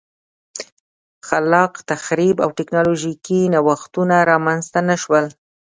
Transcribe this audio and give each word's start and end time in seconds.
خلاق 1.27 1.73
تخریب 1.89 2.37
او 2.45 2.49
ټکنالوژیکي 2.57 3.41
نوښتونه 3.55 4.15
رامنځته 4.31 4.79
نه 4.89 4.95
شول 5.03 5.25